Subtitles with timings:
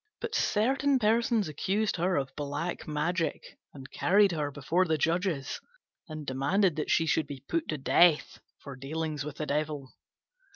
[0.19, 5.61] But certain persons accused her of black magic and carried her before the judges,
[6.09, 9.91] and demanded that she should be put to death for dealings with the Devil.